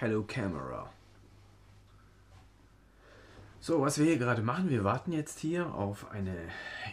[0.00, 0.88] Hello Camera.
[3.58, 6.36] So, was wir hier gerade machen, wir warten jetzt hier auf eine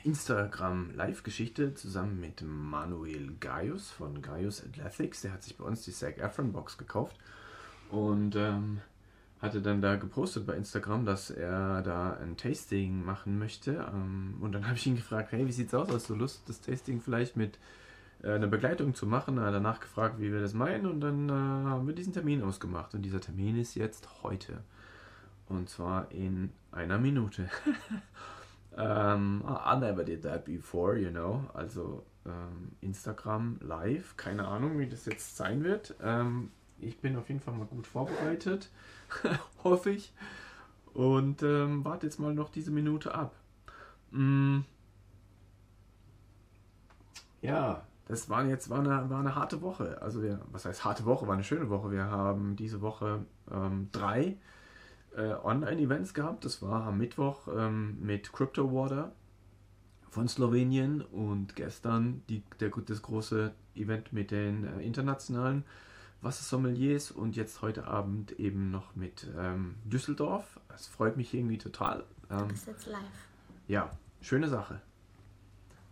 [0.03, 5.21] Instagram-Live-Geschichte zusammen mit Manuel Gaius von Gaius Athletics.
[5.21, 7.15] Der hat sich bei uns die Zac Efron Box gekauft
[7.91, 8.81] und ähm,
[9.39, 13.85] hatte dann da gepostet bei Instagram, dass er da ein Tasting machen möchte.
[13.93, 15.89] Ähm, und dann habe ich ihn gefragt, hey, wie sieht's aus?
[15.91, 17.59] Hast du Lust, das Tasting vielleicht mit
[18.25, 19.39] äh, einer Begleitung zu machen?
[19.39, 22.95] Hat danach gefragt, wie wir das meinen und dann äh, haben wir diesen Termin ausgemacht.
[22.95, 24.63] Und dieser Termin ist jetzt heute.
[25.47, 27.49] Und zwar in einer Minute.
[28.71, 31.45] um, ähm, I never did that before, you know.
[31.53, 35.95] Also um, ähm, Instagram live, keine Ahnung, wie das jetzt sein wird.
[35.99, 38.69] Um, ähm, ich bin auf jeden Fall mal gut vorbereitet,
[39.63, 40.13] hoffe ich.
[40.93, 43.35] Und warte jetzt mal noch diese Minute ab.
[44.11, 44.61] Mm.
[47.41, 50.01] Ja, das war jetzt war eine, war eine harte Woche.
[50.01, 51.27] Also wir, was heißt harte Woche?
[51.27, 51.91] War eine schöne Woche.
[51.91, 53.25] Wir haben diese Woche
[53.91, 54.37] drei
[55.15, 56.45] äh, Online-Events gehabt.
[56.45, 59.11] Das war am Mittwoch ähm, mit Crypto Water
[60.09, 65.65] von Slowenien und gestern die, der, das große Event mit den äh, internationalen
[66.21, 70.59] Wassersommeliers und jetzt heute Abend eben noch mit ähm, Düsseldorf.
[70.73, 72.03] Es freut mich irgendwie total.
[72.29, 73.01] Ähm, das ist jetzt live.
[73.67, 74.81] Ja, schöne Sache.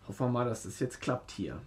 [0.07, 1.61] Hoffen wir mal, dass es das jetzt klappt hier.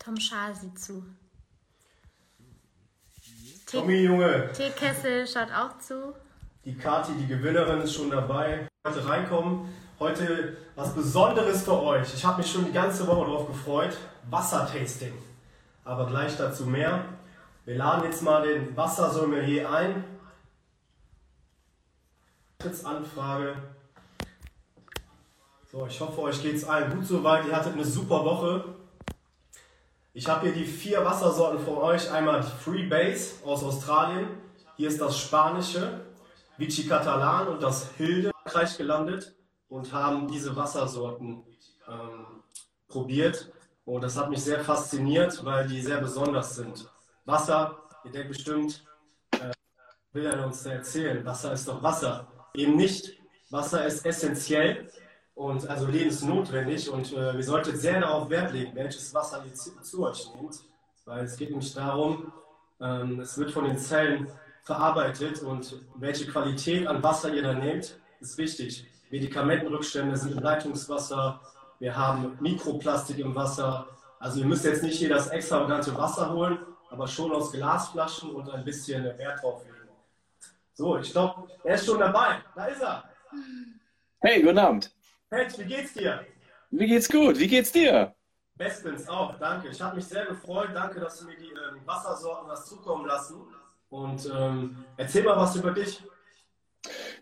[0.00, 1.04] Tom Schaar sieht zu.
[3.70, 4.50] Tommy, Junge.
[4.52, 6.14] Teekessel schaut auch zu.
[6.64, 8.66] Die Kati, die Gewinnerin, ist schon dabei.
[8.86, 9.68] Heute reinkommen.
[9.98, 12.14] Heute was Besonderes für euch.
[12.14, 13.96] Ich habe mich schon die ganze Woche darauf gefreut.
[14.30, 15.12] Wassertasting.
[15.84, 17.04] Aber gleich dazu mehr.
[17.66, 20.04] Wir laden jetzt mal den Wassersommelier ein.
[22.84, 23.56] Anfrage.
[25.70, 27.46] So, ich hoffe, euch geht es allen gut soweit.
[27.46, 28.79] Ihr hattet eine super Woche.
[30.12, 32.10] Ich habe hier die vier Wassersorten für euch.
[32.10, 34.26] Einmal Free Base aus Australien.
[34.76, 36.00] Hier ist das spanische,
[36.56, 39.36] Vichy Catalan und das Hilde Kreis gelandet
[39.68, 41.44] und haben diese Wassersorten
[41.88, 42.42] ähm,
[42.88, 43.52] probiert.
[43.84, 46.90] Und das hat mich sehr fasziniert, weil die sehr besonders sind.
[47.24, 48.84] Wasser, ihr denkt bestimmt,
[49.32, 49.52] äh,
[50.12, 52.26] will er uns erzählen, Wasser ist doch Wasser.
[52.54, 53.12] Eben nicht.
[53.50, 54.90] Wasser ist essentiell
[55.40, 59.70] und also lebensnotwendig und äh, wir sollten sehr darauf Wert legen, welches Wasser ihr zu,
[59.80, 60.60] zu euch nehmt,
[61.06, 62.30] weil es geht nämlich darum,
[62.78, 64.28] ähm, es wird von den Zellen
[64.64, 68.84] verarbeitet und welche Qualität an Wasser ihr da nehmt, ist wichtig.
[69.10, 71.40] Medikamentenrückstände sind im Leitungswasser,
[71.78, 73.86] wir haben Mikroplastik im Wasser,
[74.18, 76.58] also ihr müsst jetzt nicht hier das extravagante Wasser holen,
[76.90, 79.88] aber schon aus Glasflaschen und ein bisschen Wert drauf legen.
[80.74, 82.42] So, ich glaube, er ist schon dabei.
[82.54, 83.04] Da ist er.
[84.20, 84.99] Hey, guten Abend.
[85.30, 86.26] Patch, wie geht's dir?
[86.70, 87.38] Mir geht's gut.
[87.38, 88.16] Wie geht's dir?
[88.56, 89.68] Bestens auch, danke.
[89.68, 90.70] Ich habe mich sehr gefreut.
[90.74, 93.36] Danke, dass du mir die ähm, Wassersorten was zukommen lassen.
[93.90, 96.02] Und ähm, erzähl mal was über dich.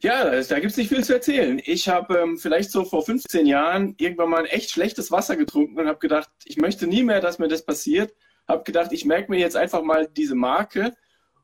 [0.00, 1.60] Ja, da gibt es nicht viel zu erzählen.
[1.62, 5.78] Ich habe ähm, vielleicht so vor 15 Jahren irgendwann mal ein echt schlechtes Wasser getrunken
[5.78, 8.14] und habe gedacht, ich möchte nie mehr, dass mir das passiert.
[8.46, 10.94] Habe gedacht, ich merke mir jetzt einfach mal diese Marke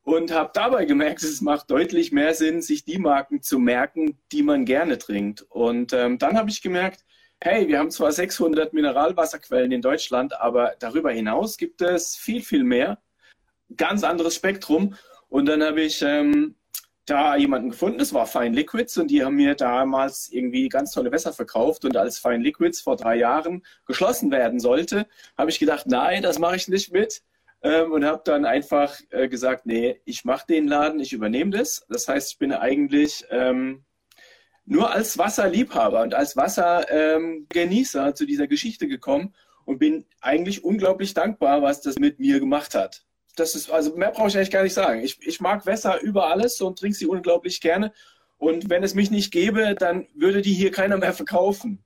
[0.05, 4.43] und habe dabei gemerkt, es macht deutlich mehr Sinn, sich die Marken zu merken, die
[4.43, 5.43] man gerne trinkt.
[5.49, 7.05] Und ähm, dann habe ich gemerkt,
[7.41, 12.65] hey, wir haben zwar 600 Mineralwasserquellen in Deutschland, aber darüber hinaus gibt es viel, viel
[12.65, 12.99] mehr.
[13.77, 14.95] Ganz anderes Spektrum.
[15.29, 16.55] Und dann habe ich ähm,
[17.07, 21.13] da jemanden gefunden, das war Fine Liquids und die haben mir damals irgendwie ganz tolle
[21.13, 25.07] Wässer verkauft und als Fine Liquids vor drei Jahren geschlossen werden sollte,
[25.37, 27.23] habe ich gedacht, nein, das mache ich nicht mit
[27.65, 31.85] ähm, und habe dann einfach äh, gesagt, nee, ich mache den Laden, ich übernehme das.
[31.89, 33.85] Das heißt, ich bin eigentlich ähm,
[34.67, 41.15] nur als Wasserliebhaber und als Wassergenießer ähm, zu dieser Geschichte gekommen und bin eigentlich unglaublich
[41.15, 43.07] dankbar, was das mit mir gemacht hat.
[43.37, 45.01] Das ist, also mehr brauche ich eigentlich gar nicht sagen.
[45.01, 47.93] Ich, ich mag Wässer über alles und trinke sie unglaublich gerne.
[48.37, 51.83] Und wenn es mich nicht gäbe, dann würde die hier keiner mehr verkaufen.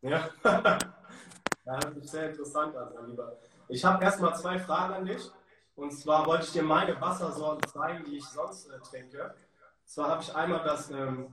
[0.00, 3.38] Ja, das ist sehr interessant, mein Lieber.
[3.70, 5.30] Ich habe erstmal zwei Fragen an dich.
[5.76, 9.22] Und zwar wollte ich dir meine Wassersorten zeigen, die ich sonst äh, trinke.
[9.22, 11.28] Und zwar habe ich einmal das ähm,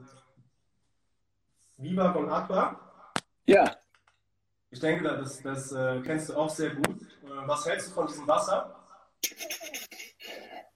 [1.78, 2.80] Viva von Aqua.
[3.45, 3.75] Ja.
[4.69, 7.01] Ich denke, das, das äh, kennst du auch sehr gut.
[7.24, 8.74] Äh, was hältst du von diesem Wasser?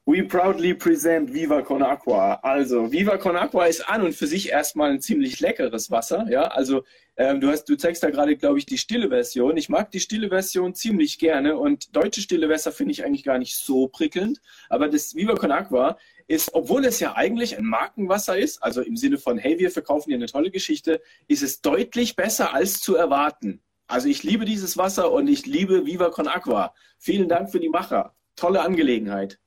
[0.07, 2.39] We proudly present Viva Con Aqua.
[2.41, 6.25] Also, Viva Con Aqua ist an und für sich erstmal ein ziemlich leckeres Wasser.
[6.27, 6.83] Ja, also
[7.17, 9.57] ähm, du, hast, du zeigst da gerade, glaube ich, die stille Version.
[9.57, 13.37] Ich mag die stille Version ziemlich gerne und deutsche stille Wasser finde ich eigentlich gar
[13.37, 14.41] nicht so prickelnd.
[14.69, 18.97] Aber das Viva Con Aqua ist, obwohl es ja eigentlich ein Markenwasser ist, also im
[18.97, 22.95] Sinne von, hey, wir verkaufen dir eine tolle Geschichte, ist es deutlich besser als zu
[22.95, 23.61] erwarten.
[23.87, 26.73] Also ich liebe dieses Wasser und ich liebe Viva Con Aqua.
[26.97, 28.15] Vielen Dank für die Macher.
[28.35, 29.37] Tolle Angelegenheit.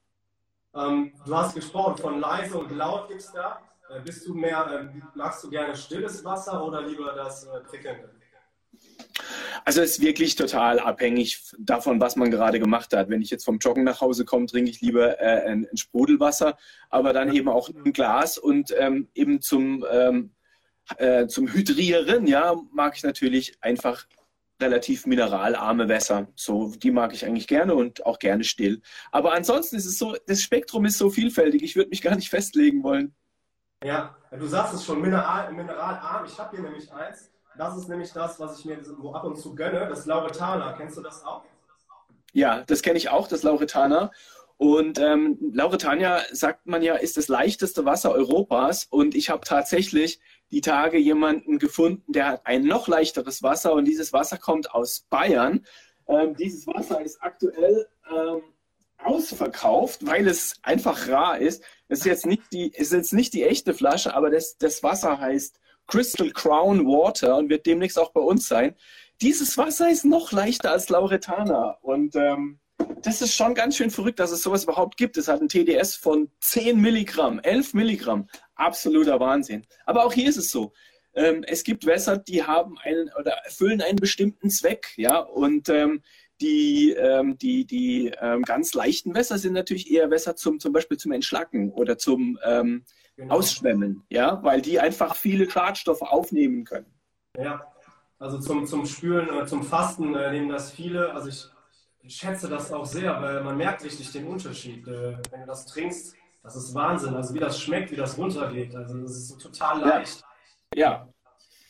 [0.77, 3.61] Ähm, du hast gesprochen von leise und laut gibt's da.
[3.89, 8.11] Äh, bist du mehr, äh, magst du gerne stilles Wasser oder lieber das äh, prickelnde?
[9.65, 13.09] Also es ist wirklich total abhängig davon, was man gerade gemacht hat.
[13.09, 16.57] Wenn ich jetzt vom Joggen nach Hause komme, trinke ich lieber äh, ein, ein, Sprudelwasser,
[16.91, 20.33] aber dann eben auch ein Glas und ähm, eben zum, ähm,
[20.99, 24.07] äh, zum Hydrieren, ja, mag ich natürlich einfach
[24.61, 26.29] relativ mineralarme Wässer.
[26.37, 28.81] So, die mag ich eigentlich gerne und auch gerne still.
[29.13, 32.31] Aber ansonsten ist es so, das Spektrum ist so vielfältig, ich würde mich gar nicht
[32.31, 33.15] festlegen wollen.
[33.83, 36.25] Ja, du sagst es schon, mineral, mineralarm.
[36.25, 37.31] Ich habe hier nämlich eins.
[37.57, 40.73] Das ist nämlich das, was ich mir so ab und zu gönne, das Lauretana.
[40.73, 41.43] Kennst du das auch?
[42.33, 44.11] Ja, das kenne ich auch, das Lauretana.
[44.57, 48.87] Und ähm, Lauretania, sagt man ja, ist das leichteste Wasser Europas.
[48.89, 50.21] Und ich habe tatsächlich
[50.51, 55.07] die Tage jemanden gefunden, der hat ein noch leichteres Wasser und dieses Wasser kommt aus
[55.11, 55.67] Bayern.
[56.07, 58.43] Ähm, dieses Wasser ist aktuell ähm,
[58.99, 61.63] ausverkauft, weil es einfach rar ist.
[61.89, 65.19] Es ist jetzt nicht die, ist jetzt nicht die echte Flasche, aber das, das Wasser
[65.19, 68.75] heißt Crystal Crown Water und wird demnächst auch bei uns sein.
[69.21, 72.59] Dieses Wasser ist noch leichter als Lauretana und ähm,
[73.03, 75.17] das ist schon ganz schön verrückt, dass es sowas überhaupt gibt.
[75.17, 78.29] Es hat ein TDS von 10 Milligramm, 11 Milligramm.
[78.55, 79.67] Absoluter Wahnsinn.
[79.85, 80.73] Aber auch hier ist es so.
[81.15, 85.19] Ähm, es gibt Wässer, die haben einen oder erfüllen einen bestimmten Zweck, ja.
[85.19, 86.03] Und ähm,
[86.41, 90.97] die, ähm, die, die ähm, ganz leichten Wässer sind natürlich eher Wässer zum, zum Beispiel
[90.97, 92.85] zum Entschlacken oder zum ähm,
[93.17, 93.35] genau.
[93.35, 96.93] Ausschwemmen, ja, weil die einfach viele Schadstoffe aufnehmen können.
[97.39, 97.73] Ja,
[98.19, 101.13] also zum, zum Spülen oder zum Fasten äh, nehmen das viele.
[101.13, 101.47] Also ich
[102.07, 104.87] ich schätze das auch sehr, weil man merkt richtig den Unterschied.
[104.87, 107.15] Äh, wenn du das trinkst, das ist Wahnsinn.
[107.15, 108.75] Also wie das schmeckt, wie das runtergeht.
[108.75, 110.23] Also das ist so total leicht.
[110.75, 111.09] Ja, ja.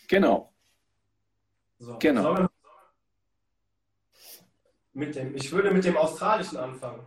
[0.08, 0.52] genau.
[1.78, 1.98] So.
[1.98, 2.48] Genau.
[4.92, 7.06] Mit dem, ich würde mit dem Australischen anfangen.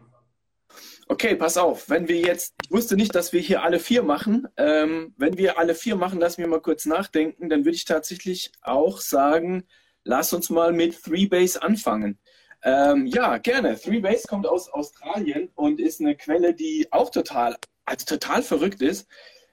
[1.09, 1.89] Okay, pass auf.
[1.89, 4.47] Wenn wir jetzt, ich wusste nicht, dass wir hier alle vier machen.
[4.57, 8.51] Ähm, wenn wir alle vier machen, lass mich mal kurz nachdenken, dann würde ich tatsächlich
[8.62, 9.65] auch sagen,
[10.03, 12.19] lass uns mal mit Three Base anfangen.
[12.63, 13.80] Ähm, ja, gerne.
[13.80, 17.56] Three Base kommt aus Australien und ist eine Quelle, die auch total,
[17.86, 19.07] also total verrückt ist.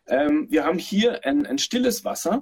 [0.06, 2.40] Ähm, wir haben hier ein, ein stilles Wasser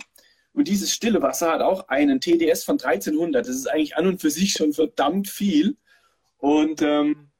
[0.53, 3.47] und dieses stille Wasser hat auch einen TDS von 1300.
[3.47, 5.77] Das ist eigentlich an und für sich schon verdammt viel.
[6.39, 7.31] Und ähm,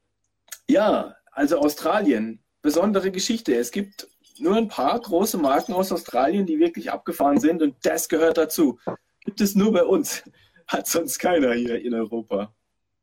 [0.67, 3.55] ja, also Australien, besondere Geschichte.
[3.55, 4.07] Es gibt
[4.39, 8.79] nur ein paar große Marken aus Australien, die wirklich abgefahren sind und das gehört dazu.
[9.21, 10.23] Gibt es nur bei uns.
[10.67, 12.53] Hat sonst keiner hier in Europa.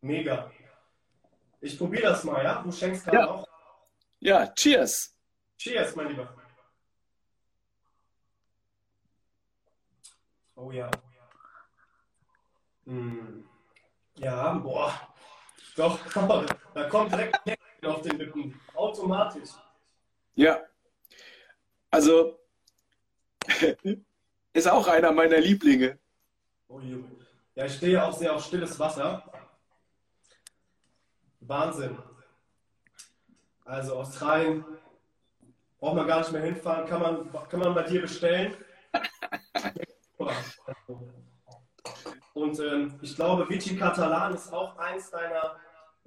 [0.01, 0.51] Mega.
[1.61, 2.63] Ich probiere das mal, ja?
[2.63, 3.31] Du schenkst gerade ja.
[3.31, 3.47] auch.
[4.21, 5.17] Ja, cheers.
[5.59, 6.35] Cheers, mein Lieber.
[10.55, 10.91] Oh ja.
[12.85, 13.45] Mm.
[14.17, 14.93] Ja, boah.
[15.77, 15.99] Doch,
[16.75, 17.39] da kommt direkt
[17.87, 18.61] auf den Lippen.
[18.75, 19.51] Automatisch.
[20.35, 20.63] Ja.
[21.91, 22.39] Also,
[24.53, 25.99] ist auch einer meiner Lieblinge.
[26.69, 26.81] Oh,
[27.55, 29.40] ja, ich stehe auch sehr auf stilles Wasser.
[31.51, 31.99] Wahnsinn.
[33.65, 34.65] Also Australien
[35.81, 38.55] braucht man gar nicht mehr hinfahren, kann man, kann man bei dir bestellen.
[42.35, 45.57] Und ähm, ich glaube, Vichy Catalan ist auch eins deiner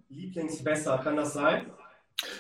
[0.07, 0.97] Lieblingsbesser.
[0.99, 1.71] Kann das sein?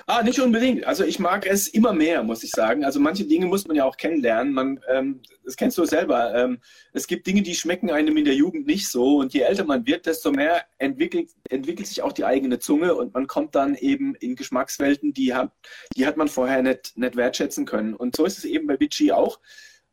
[0.05, 0.85] Ah, nicht unbedingt.
[0.85, 2.85] Also ich mag es immer mehr, muss ich sagen.
[2.85, 4.53] Also manche Dinge muss man ja auch kennenlernen.
[4.53, 6.33] Man, ähm, das kennst du selber.
[6.35, 6.59] Ähm,
[6.93, 9.17] es gibt Dinge, die schmecken einem in der Jugend nicht so.
[9.17, 13.13] Und je älter man wird, desto mehr entwickelt, entwickelt sich auch die eigene Zunge und
[13.13, 15.51] man kommt dann eben in Geschmackswelten, die hat,
[15.95, 17.93] die hat man vorher nicht, nicht wertschätzen können.
[17.93, 19.39] Und so ist es eben bei Vichy auch.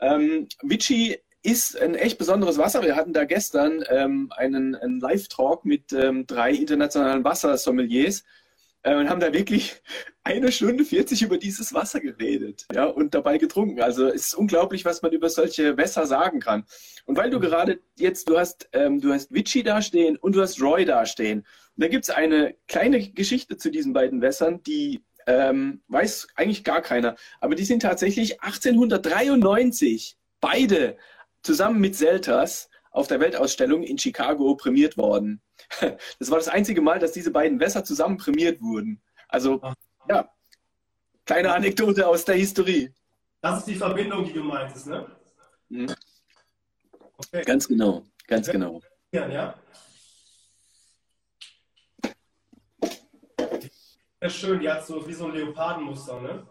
[0.01, 2.83] Ähm, Vichy ist ein echt besonderes Wasser.
[2.83, 8.25] Wir hatten da gestern ähm, einen, einen Live-Talk mit ähm, drei internationalen Wassersommeliers
[8.83, 9.81] äh, und haben da wirklich
[10.25, 13.81] eine Stunde 40 über dieses Wasser geredet ja, und dabei getrunken.
[13.81, 16.65] Also es ist unglaublich, was man über solche Wässer sagen kann.
[17.07, 17.43] Und weil du mhm.
[17.43, 21.41] gerade jetzt, du hast, ähm, du hast Vichy dastehen und du hast Roy dastehen.
[21.41, 26.65] Und da gibt es eine kleine Geschichte zu diesen beiden Wässern, die ähm, weiß eigentlich
[26.65, 27.17] gar keiner.
[27.41, 30.97] Aber die sind tatsächlich 1893 beide
[31.43, 35.43] zusammen mit Selters auf der Weltausstellung in Chicago prämiert worden.
[36.19, 39.01] Das war das einzige Mal, dass diese beiden Wässer zusammen prämiert wurden.
[39.29, 39.61] Also,
[40.09, 40.31] ja,
[41.31, 42.93] Kleine Anekdote aus der Historie.
[43.41, 45.07] Das ist die Verbindung, die du meintest, ne?
[45.69, 45.95] Mhm.
[47.17, 47.43] Okay.
[47.45, 48.81] Ganz genau, ganz genau.
[49.13, 49.55] Ja, ja.
[54.21, 56.47] Sehr schön, die hat so wie so ein Leopardenmuster, ne?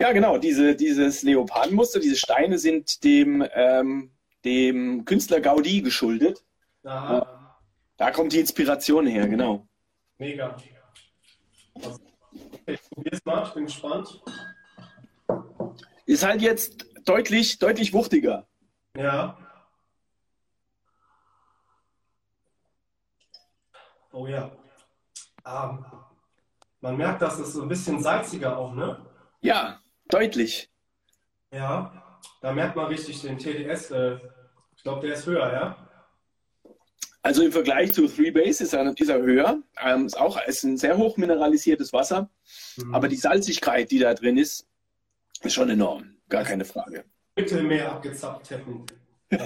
[0.00, 4.10] Ja, genau, diese, dieses Leopardenmuster, diese Steine sind dem, ähm,
[4.44, 6.44] dem Künstler Gaudi geschuldet.
[6.84, 7.56] Aha,
[7.96, 9.66] Da kommt die Inspiration her, genau.
[10.18, 10.56] mega.
[12.66, 14.22] Ich probier's mal, ich bin gespannt.
[16.06, 18.46] Ist halt jetzt deutlich, deutlich wuchtiger.
[18.96, 19.38] Ja.
[24.12, 24.50] Oh ja.
[25.44, 25.78] Ah,
[26.80, 29.04] man merkt, dass es so ein bisschen salziger auch, ne?
[29.40, 30.70] Ja, deutlich.
[31.52, 32.01] Ja.
[32.40, 33.90] Da merkt man richtig den TDS.
[33.90, 34.18] Äh,
[34.76, 35.88] ich glaube, der ist höher, ja?
[37.24, 39.62] Also im Vergleich zu Three Base ist er, ist er höher.
[39.80, 42.28] Ähm, ist auch ist ein sehr hoch mineralisiertes Wasser.
[42.76, 42.94] Mhm.
[42.94, 44.66] Aber die Salzigkeit, die da drin ist,
[45.42, 46.16] ist schon enorm.
[46.28, 47.04] Gar keine Frage.
[47.36, 48.84] Mittelmeer abgezapft hätten.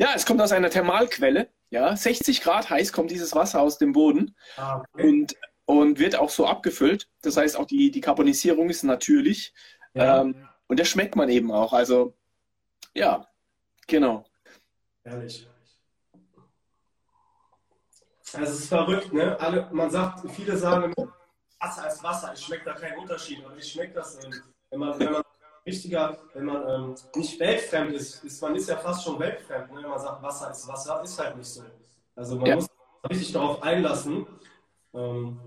[0.00, 1.48] Ja, es kommt aus einer Thermalquelle.
[1.70, 5.08] Ja, 60 Grad heiß kommt dieses Wasser aus dem Boden Ah, okay.
[5.08, 7.08] und, und wird auch so abgefüllt.
[7.22, 9.52] Das heißt, auch die, die Carbonisierung ist natürlich.
[9.94, 11.72] Ja, Ähm, und das schmeckt man eben auch.
[11.72, 12.14] Also,
[12.94, 13.26] ja,
[13.86, 14.24] genau.
[15.04, 15.48] ehrlich.
[18.32, 19.38] Also es ist verrückt, ne?
[19.38, 20.92] Alle, man sagt, viele sagen,
[21.60, 23.44] Wasser ist Wasser, ich schmecke da keinen Unterschied.
[23.44, 24.18] Aber ich schmecke das,
[24.70, 25.22] wenn man, wenn man
[25.66, 29.82] richtiger, wenn man ähm, nicht weltfremd ist, ist, man ist ja fast schon weltfremd, ne?
[29.82, 31.62] wenn man sagt, Wasser ist Wasser, ist halt nicht so.
[32.16, 32.54] Also man Ja.
[32.56, 34.26] muss sich richtig darauf einlassen.
[34.94, 35.40] Ähm,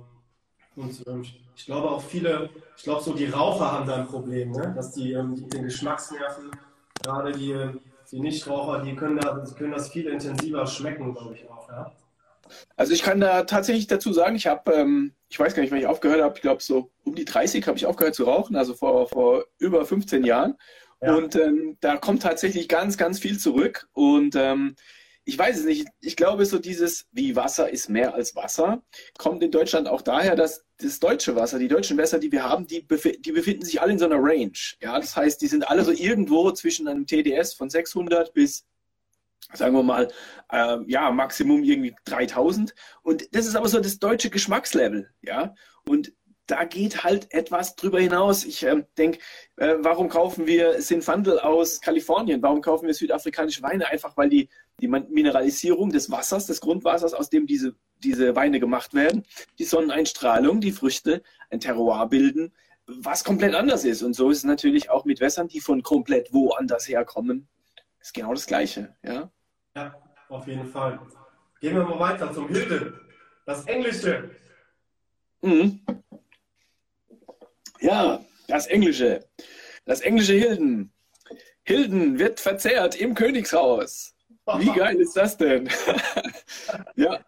[0.75, 1.25] und ähm,
[1.57, 4.73] ich glaube auch viele, ich glaube so die Raucher haben da ein Problem, ne?
[4.75, 6.51] dass die, ähm, den Geschmacksnerven,
[7.03, 7.55] gerade die,
[8.11, 11.67] die Nichtraucher, die können, da, die können das viel intensiver schmecken, glaube ich auch.
[11.67, 11.91] Ja?
[12.75, 15.79] Also ich kann da tatsächlich dazu sagen, ich habe, ähm, ich weiß gar nicht, wann
[15.79, 18.75] ich aufgehört habe, ich glaube so um die 30 habe ich aufgehört zu rauchen, also
[18.75, 20.55] vor, vor über 15 Jahren.
[21.01, 21.15] Ja.
[21.15, 23.87] Und ähm, da kommt tatsächlich ganz, ganz viel zurück.
[23.93, 24.75] Und ähm,
[25.25, 28.83] ich weiß es nicht, ich glaube so dieses, wie Wasser ist mehr als Wasser,
[29.17, 32.67] kommt in Deutschland auch daher, dass das deutsche Wasser, die deutschen Wässer, die wir haben,
[32.67, 34.51] die, befi die befinden sich alle in so einer Range.
[34.81, 38.65] Ja, das heißt, die sind alle so irgendwo zwischen einem TDS von 600 bis
[39.53, 40.11] sagen wir mal,
[40.51, 42.73] ähm, ja, Maximum irgendwie 3000.
[43.01, 45.55] Und das ist aber so das deutsche Geschmackslevel, ja.
[45.85, 46.11] Und
[46.47, 48.45] da geht halt etwas drüber hinaus.
[48.45, 49.19] Ich ähm, denke,
[49.57, 52.41] äh, warum kaufen wir Sinfandel aus Kalifornien?
[52.41, 53.87] Warum kaufen wir südafrikanische Weine?
[53.87, 58.93] Einfach weil die, die Mineralisierung des Wassers, des Grundwassers, aus dem diese, diese Weine gemacht
[58.93, 59.23] werden,
[59.57, 62.53] die Sonneneinstrahlung, die Früchte, ein Terroir bilden,
[62.85, 64.03] was komplett anders ist.
[64.03, 67.47] Und so ist es natürlich auch mit Wässern, die von komplett woanders herkommen.
[67.99, 69.31] Ist genau das Gleiche, ja.
[69.75, 69.95] ja,
[70.29, 70.99] auf jeden Fall.
[71.59, 73.01] Gehen wir mal weiter zum Hilde.
[73.45, 74.29] Das Englische.
[75.41, 75.81] Mhm.
[77.79, 79.27] Ja, das Englische.
[79.85, 80.91] Das englische Hilden.
[81.63, 84.16] Hilden wird verzehrt im Königshaus.
[84.55, 85.69] Wie geil ist das denn?
[86.95, 87.19] ja.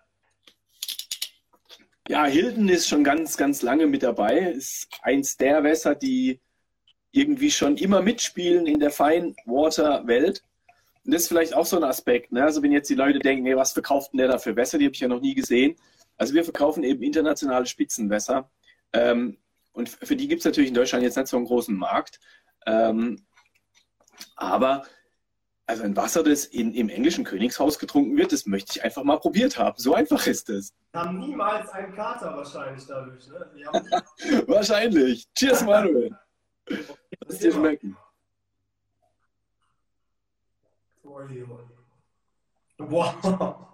[2.08, 4.40] Ja, Hilden ist schon ganz, ganz lange mit dabei.
[4.40, 6.40] Ist eins der Wässer, die
[7.12, 10.44] irgendwie schon immer mitspielen in der Fine-Water-Welt.
[11.06, 12.32] Und das ist vielleicht auch so ein Aspekt.
[12.32, 12.44] Ne?
[12.44, 14.78] Also wenn jetzt die Leute denken, hey, was verkauft denn der da für Wässer?
[14.78, 15.76] Die habe ich ja noch nie gesehen.
[16.18, 18.50] Also wir verkaufen eben internationale Spitzenwässer.
[18.94, 19.38] Ähm,
[19.72, 22.20] und für die gibt es natürlich in Deutschland jetzt nicht so einen großen Markt.
[22.66, 23.26] Ähm,
[24.36, 24.84] aber
[25.70, 29.20] also ein Wasser, das in, im englischen Königshaus getrunken wird, das möchte ich einfach mal
[29.20, 29.78] probiert haben.
[29.78, 30.74] So einfach ist es.
[30.96, 33.28] Haben niemals einen Kater wahrscheinlich dadurch.
[33.28, 34.04] Ne?
[34.48, 35.28] Wahrscheinlich.
[35.36, 36.18] Cheers, Manuel.
[37.28, 37.96] Lass dir schmecken.
[42.80, 43.68] Wow.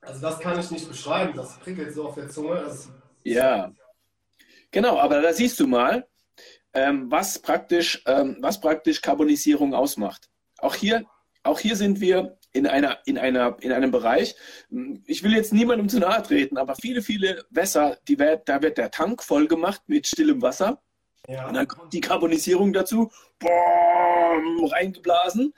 [0.00, 1.36] Also das kann ich nicht beschreiben.
[1.36, 2.62] Das prickelt so auf der Zunge.
[2.62, 2.90] Das
[3.24, 3.70] Ja.
[4.70, 6.08] Genau, aber da siehst du mal,
[6.74, 10.28] ähm, was, praktisch, ähm, was praktisch Carbonisierung ausmacht.
[10.58, 11.04] Auch hier,
[11.42, 14.34] auch hier sind wir in, einer, in, einer, in einem Bereich,
[15.06, 18.78] ich will jetzt niemandem zu nahe treten, aber viele, viele Wässer, die wird, da wird
[18.78, 20.82] der Tank voll gemacht mit stillem Wasser.
[21.28, 21.46] ja.
[21.46, 25.54] Und dann kommt die Carbonisierung dazu, boom, reingeblasen.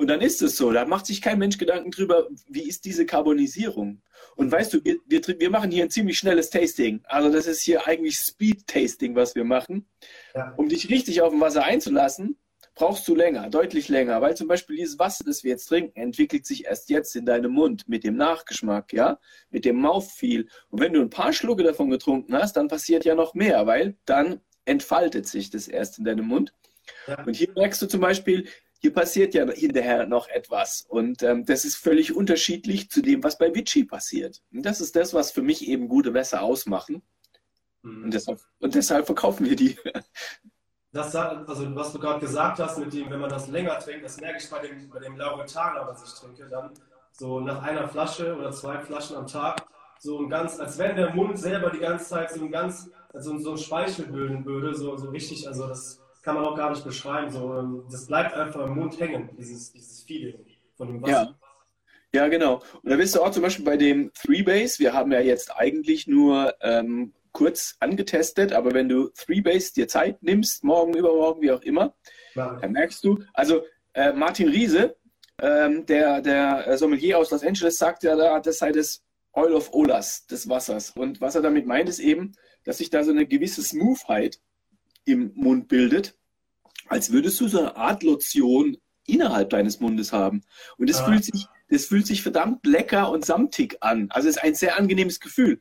[0.00, 0.72] Und dann ist es so.
[0.72, 4.00] Da macht sich kein Mensch Gedanken drüber, wie ist diese Carbonisierung.
[4.34, 7.02] Und weißt du, wir, wir, wir machen hier ein ziemlich schnelles Tasting.
[7.04, 9.90] Also das ist hier eigentlich Speed-Tasting, was wir machen.
[10.34, 10.54] Ja.
[10.56, 12.38] Um dich richtig auf dem Wasser einzulassen,
[12.74, 14.22] brauchst du länger, deutlich länger.
[14.22, 17.52] Weil zum Beispiel dieses Wasser, das wir jetzt trinken, entwickelt sich erst jetzt in deinem
[17.52, 19.18] Mund mit dem Nachgeschmack, ja,
[19.50, 20.48] mit dem Mouthfeel.
[20.70, 23.98] Und wenn du ein paar Schlucke davon getrunken hast, dann passiert ja noch mehr, weil
[24.06, 26.54] dann entfaltet sich das erst in deinem Mund.
[27.06, 27.22] Ja.
[27.22, 28.48] Und hier merkst du zum Beispiel,
[28.80, 30.86] hier passiert ja hinterher noch etwas.
[30.88, 34.42] Und ähm, das ist völlig unterschiedlich zu dem, was bei Vichy passiert.
[34.52, 37.02] Und das ist das, was für mich eben gute Wässer ausmachen.
[37.82, 38.04] Mhm.
[38.04, 39.76] Und, deshalb, und deshalb verkaufen wir die.
[40.92, 44.20] Das, also was du gerade gesagt hast, mit dem, wenn man das länger trinkt, das
[44.20, 46.72] merke ich bei dem, bei dem Lauretaner, was ich trinke, dann
[47.12, 49.64] so nach einer Flasche oder zwei Flaschen am Tag,
[50.00, 53.38] so ein ganz, als wenn der Mund selber die ganze Zeit so ein ganz, also
[53.38, 56.84] so ein Speichel bilden würde, so, so richtig, also das kann man auch gar nicht
[56.84, 60.44] beschreiben, so, ähm, das bleibt einfach im Mund hängen, dieses, dieses Feeling
[60.76, 61.12] von dem Wasser.
[61.12, 61.34] Ja.
[62.12, 62.60] Ja, genau.
[62.82, 64.80] Und da bist du auch zum Beispiel bei dem Three Base.
[64.80, 69.86] Wir haben ja jetzt eigentlich nur ähm, kurz angetestet, aber wenn du Three Base dir
[69.86, 71.94] Zeit nimmst, morgen, übermorgen, wie auch immer,
[72.34, 72.58] ja.
[72.60, 73.62] dann merkst du, also
[73.94, 74.96] äh, Martin Riese,
[75.40, 79.72] ähm, der, der Sommelier aus Los Angeles, sagt ja da, das sei das Oil of
[79.72, 80.90] Olas des Wassers.
[80.90, 82.32] Und was er damit meint, ist eben,
[82.64, 84.40] dass sich da so eine gewisse Smoothheit
[85.04, 86.16] im Mund bildet,
[86.88, 88.76] als würdest du so eine Art Lotion
[89.06, 90.42] innerhalb deines Mundes haben.
[90.76, 91.06] Und das, ja.
[91.06, 94.08] fühlt, sich, das fühlt sich verdammt lecker und samtig an.
[94.10, 95.60] Also es ist ein sehr angenehmes Gefühl.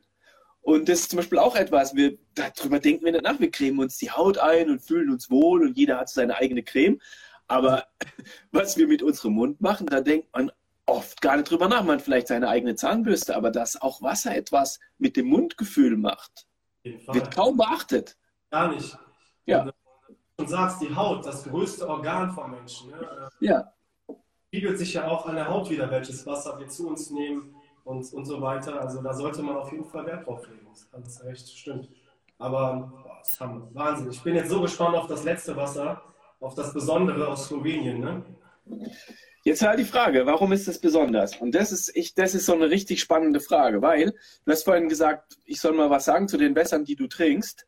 [0.61, 3.39] Und das ist zum Beispiel auch etwas, wir, darüber denken wir nicht nach.
[3.39, 6.63] Wir cremen uns die Haut ein und fühlen uns wohl und jeder hat seine eigene
[6.63, 6.99] Creme.
[7.47, 7.87] Aber
[8.51, 10.51] was wir mit unserem Mund machen, da denkt man
[10.85, 11.83] oft gar nicht drüber nach.
[11.83, 16.47] Man vielleicht seine eigene Zahnbürste, aber dass auch Wasser etwas mit dem Mundgefühl macht,
[16.83, 18.17] wird kaum beachtet.
[18.51, 18.97] Gar nicht.
[19.49, 19.63] Ja.
[19.63, 19.73] Und
[20.37, 22.91] du sagst, die Haut, das größte Organ vom Menschen.
[22.91, 23.29] Ne?
[23.39, 23.73] Ja.
[24.47, 28.11] Spiegelt sich ja auch an der Haut wieder, welches Wasser wir zu uns nehmen und,
[28.13, 28.79] und so weiter.
[28.79, 30.67] Also da sollte man auf jeden Fall Wert drauf legen.
[30.91, 31.89] Das ist echt stimmt.
[32.37, 34.11] Aber boah, das ist Wahnsinn.
[34.11, 36.01] Ich bin jetzt so gespannt auf das letzte Wasser,
[36.39, 37.99] auf das Besondere aus Slowenien.
[37.99, 38.23] Ne?
[39.43, 41.35] Jetzt halt die Frage, warum ist das besonders?
[41.37, 44.13] Und das ist, ich, das ist so eine richtig spannende Frage, weil
[44.45, 47.65] du hast vorhin gesagt, ich soll mal was sagen zu den Wässern, die du trinkst.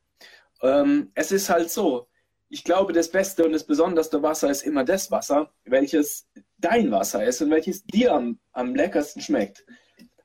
[0.62, 2.08] Ähm, es ist halt so,
[2.50, 6.28] ich glaube, das beste und das besonderste Wasser ist immer das Wasser, welches
[6.58, 9.66] dein Wasser ist und welches dir am, am leckersten schmeckt.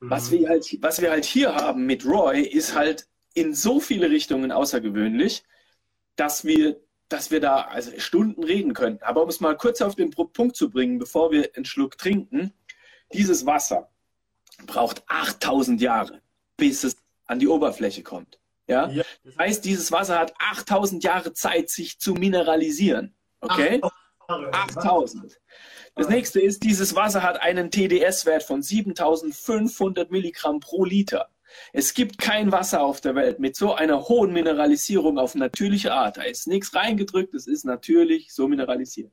[0.01, 0.39] Was, mhm.
[0.39, 4.51] wir halt, was wir halt hier haben mit Roy, ist halt in so viele Richtungen
[4.51, 5.45] außergewöhnlich,
[6.17, 9.05] dass wir, dass wir da also Stunden reden könnten.
[9.05, 12.53] Aber um es mal kurz auf den Punkt zu bringen, bevor wir einen Schluck trinken,
[13.13, 13.91] dieses Wasser
[14.67, 16.23] braucht 8000 Jahre,
[16.57, 18.41] bis es an die Oberfläche kommt.
[18.67, 18.89] Ja?
[18.89, 19.05] ja?
[19.25, 23.15] Das heißt, dieses Wasser hat 8000 Jahre Zeit, sich zu mineralisieren.
[23.41, 23.81] Okay?
[24.29, 25.41] 8000.
[25.95, 31.31] Das nächste ist, dieses Wasser hat einen TDS-Wert von 7500 Milligramm pro Liter.
[31.73, 36.17] Es gibt kein Wasser auf der Welt mit so einer hohen Mineralisierung auf natürliche Art.
[36.17, 39.13] Da ist nichts reingedrückt, es ist natürlich so mineralisiert.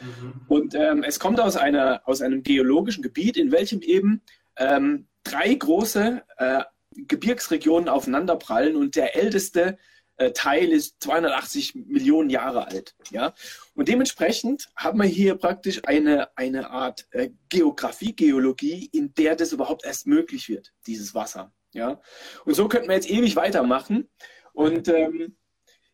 [0.00, 0.40] Mhm.
[0.48, 4.22] Und ähm, es kommt aus, einer, aus einem geologischen Gebiet, in welchem eben
[4.56, 6.62] ähm, drei große äh,
[6.94, 9.78] Gebirgsregionen aufeinanderprallen und der älteste
[10.20, 12.94] äh, Teil ist 280 Millionen Jahre alt.
[13.10, 13.32] Ja?
[13.74, 19.52] Und dementsprechend haben wir hier praktisch eine, eine Art äh, Geografie, Geologie, in der das
[19.52, 21.52] überhaupt erst möglich wird, dieses Wasser.
[21.72, 22.00] Ja?
[22.44, 24.10] Und so könnten wir jetzt ewig weitermachen.
[24.52, 25.36] Und ähm,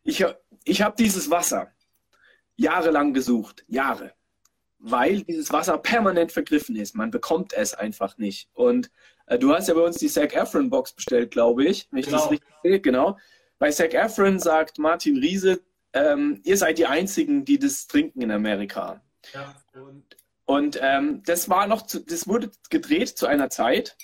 [0.02, 0.24] ich,
[0.64, 1.72] ich habe dieses Wasser
[2.56, 4.12] jahrelang gesucht, Jahre,
[4.78, 6.96] weil dieses Wasser permanent vergriffen ist.
[6.96, 8.48] Man bekommt es einfach nicht.
[8.54, 8.90] Und
[9.26, 12.18] du hast ja bei uns die Zac Efron Box bestellt, glaube ich, wenn ich genau.
[12.18, 12.80] das richtig sehe.
[12.80, 13.18] Genau.
[13.58, 15.60] Bei Zac Efron sagt Martin Riese,
[15.92, 19.02] ähm, ihr seid die Einzigen, die das trinken in Amerika.
[19.32, 19.54] Ja.
[19.74, 20.04] Und,
[20.44, 23.96] und ähm, das war noch, zu, das wurde gedreht zu einer Zeit,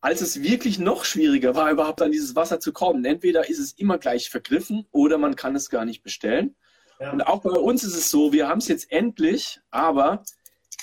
[0.00, 3.04] als es wirklich noch schwieriger war, überhaupt an dieses Wasser zu kommen.
[3.04, 6.54] Entweder ist es immer gleich vergriffen oder man kann es gar nicht bestellen.
[7.00, 7.12] Ja.
[7.12, 10.22] Und auch bei uns ist es so, wir haben es jetzt endlich, aber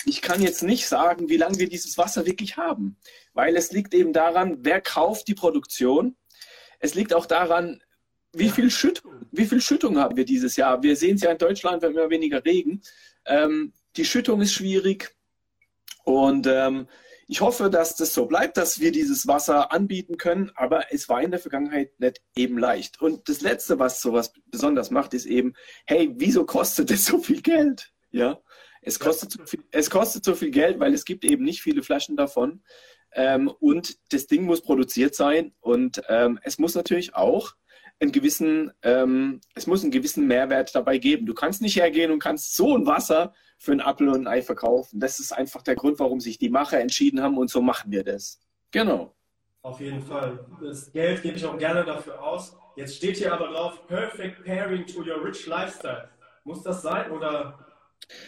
[0.06, 2.96] ich kann jetzt nicht sagen, wie lange wir dieses Wasser wirklich haben,
[3.32, 6.16] weil es liegt eben daran, wer kauft die Produktion.
[6.78, 7.82] Es liegt auch daran,
[8.32, 10.82] wie viel Schüttung, wie viel Schüttung haben wir dieses Jahr?
[10.82, 12.82] Wir sehen es ja in Deutschland, wir haben immer weniger Regen.
[13.26, 15.14] Ähm, die Schüttung ist schwierig.
[16.04, 16.88] Und ähm,
[17.26, 21.22] ich hoffe, dass das so bleibt, dass wir dieses Wasser anbieten können, aber es war
[21.22, 23.00] in der Vergangenheit nicht eben leicht.
[23.00, 25.54] Und das Letzte, was sowas besonders macht, ist eben,
[25.86, 27.92] hey, wieso kostet es so viel Geld?
[28.10, 28.38] Ja,
[28.84, 31.82] es kostet, so viel, es kostet so viel Geld, weil es gibt eben nicht viele
[31.82, 32.62] Flaschen davon.
[33.12, 37.54] Ähm, und das Ding muss produziert sein und ähm, es muss natürlich auch
[38.00, 41.26] einen gewissen, ähm, es muss einen gewissen Mehrwert dabei geben.
[41.26, 44.42] Du kannst nicht hergehen und kannst so ein Wasser für einen Apfel und ein Ei
[44.42, 44.98] verkaufen.
[44.98, 48.02] Das ist einfach der Grund, warum sich die Macher entschieden haben und so machen wir
[48.02, 48.40] das.
[48.72, 49.14] Genau.
[49.62, 50.44] Auf jeden Fall.
[50.60, 52.56] Das Geld gebe ich auch gerne dafür aus.
[52.76, 56.08] Jetzt steht hier aber drauf, Perfect Pairing to your rich lifestyle.
[56.42, 57.64] Muss das sein oder?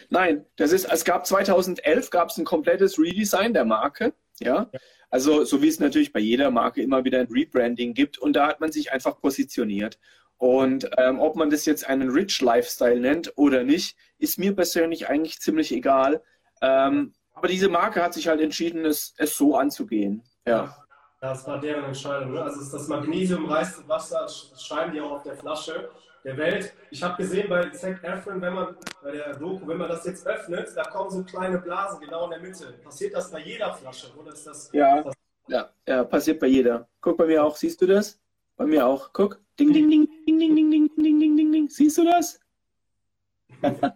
[0.09, 4.13] Nein, das ist, es gab 2011 gab es ein komplettes Redesign der Marke.
[4.39, 4.69] Ja.
[4.71, 4.79] ja.
[5.09, 8.47] Also so wie es natürlich bei jeder Marke immer wieder ein Rebranding gibt und da
[8.47, 9.97] hat man sich einfach positioniert.
[10.37, 15.09] Und ähm, ob man das jetzt einen Rich Lifestyle nennt oder nicht, ist mir persönlich
[15.09, 16.21] eigentlich ziemlich egal.
[16.61, 20.23] Ähm, aber diese Marke hat sich halt entschieden, es, es so anzugehen.
[20.45, 20.75] Ja.
[21.19, 22.33] Das war deren Entscheidung.
[22.33, 22.43] Ne?
[22.43, 25.89] Also das magnesiumreichste Wasser, das schreiben die auch auf der Flasche
[26.27, 26.73] der Welt.
[26.91, 30.27] Ich habe gesehen bei Zac Efron, wenn man bei der Doku, wenn man das jetzt
[30.27, 32.73] öffnet, da kommen so kleine Blasen genau in der Mitte.
[32.83, 34.69] Passiert das bei jeder Flasche oder ist das?
[34.73, 35.15] Ja, das
[35.47, 36.85] ja, ja, passiert bei jeder.
[36.99, 38.19] Guck bei mir auch, siehst du das?
[38.57, 39.13] Bei mir auch.
[39.13, 39.39] Guck.
[39.57, 41.69] Ding, ding, ding, ding, ding, ding, ding, ding, ding, ding, ding.
[41.69, 42.41] Siehst du das?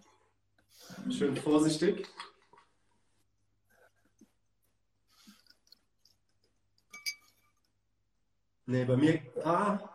[1.10, 2.08] Schön vorsichtig.
[8.64, 9.91] Nee, bei mir, ah,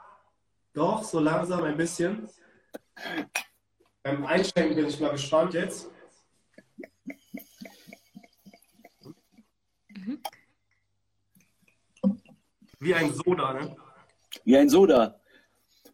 [0.77, 2.29] doch, so langsam ein bisschen.
[4.03, 5.89] Beim Einschenken bin ich mal gespannt jetzt.
[12.79, 13.75] Wie ein Soda, ne?
[14.45, 15.19] Wie ein Soda.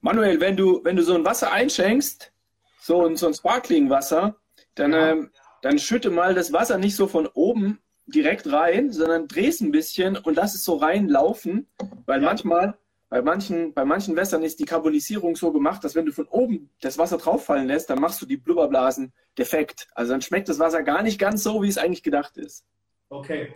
[0.01, 2.33] Manuel, wenn du, wenn du so ein Wasser einschenkst,
[2.81, 4.35] so ein, so ein Sparkling-Wasser,
[4.75, 5.11] dann, Ja.
[5.11, 9.71] ähm, dann schütte mal das Wasser nicht so von oben direkt rein, sondern dreh's ein
[9.71, 11.69] bisschen und lass es so reinlaufen,
[12.05, 12.27] weil Ja.
[12.27, 12.77] manchmal,
[13.13, 16.71] bei manchen, bei manchen Wässern ist die Carbonisierung so gemacht, dass wenn du von oben
[16.81, 19.87] das Wasser drauffallen lässt, dann machst du die Blubberblasen defekt.
[19.93, 22.65] Also dann schmeckt das Wasser gar nicht ganz so, wie es eigentlich gedacht ist.
[23.09, 23.53] Okay.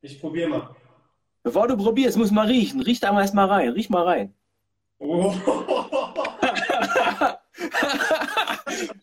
[0.00, 0.74] Ich probiere mal.
[1.44, 2.80] Bevor du probierst, muss mal riechen.
[2.80, 3.68] Riech da mal erst mal rein.
[3.68, 4.34] Riech mal rein.
[4.98, 5.32] Oh.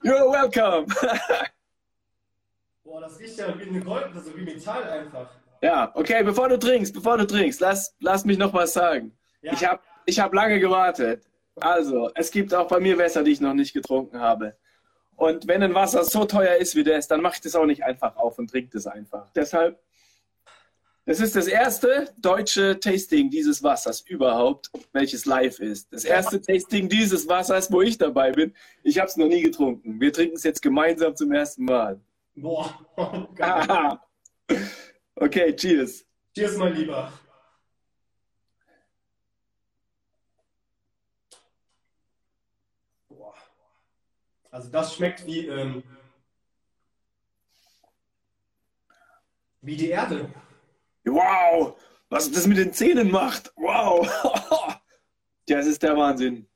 [0.04, 0.86] You're welcome.
[2.84, 5.41] Boah, das riecht ja wie eine Gold, also wie Metall einfach.
[5.62, 9.15] Ja, okay, bevor du trinkst, bevor du trinkst, lass, lass mich noch was sagen.
[9.41, 9.54] Ja.
[9.54, 11.24] Ich habe ich hab lange gewartet.
[11.56, 14.56] Also, es gibt auch bei mir Wässer, die ich noch nicht getrunken habe.
[15.15, 17.84] Und wenn ein Wasser so teuer ist wie das, dann mache ich das auch nicht
[17.84, 19.30] einfach auf und trinke das einfach.
[19.36, 19.80] Deshalb,
[21.06, 25.93] das ist das erste deutsche Tasting dieses Wassers überhaupt, welches live ist.
[25.93, 28.56] Das erste Tasting dieses Wassers, wo ich dabei bin.
[28.82, 30.02] Ich habe es noch nie getrunken.
[30.02, 32.00] Wir trinken es jetzt gemeinsam zum ersten Mal.
[32.36, 32.74] Boah.
[35.15, 36.06] Okay, cheers.
[36.36, 37.12] Cheers, mein Lieber.
[43.10, 43.36] Boah.
[44.50, 45.84] Also das schmeckt wie, ähm,
[49.62, 50.30] wie die Erde.
[51.06, 53.52] Wow, was das mit den Zähnen macht.
[53.56, 54.08] Wow.
[55.47, 56.47] Das ist der Wahnsinn.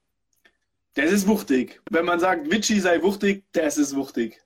[0.94, 1.82] Das ist wuchtig.
[1.90, 4.45] Wenn man sagt, Vichy sei wuchtig, das ist wuchtig.